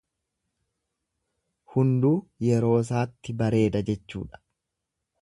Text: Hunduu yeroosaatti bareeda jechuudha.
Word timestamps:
Hunduu 1.75 2.13
yeroosaatti 2.49 3.39
bareeda 3.45 3.87
jechuudha. 3.93 4.47